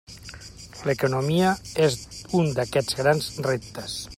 L'economia 0.89 1.51
és 1.89 1.99
un 2.41 2.51
d'aquests 2.61 2.99
grans 3.03 3.29
reptes. 3.51 4.01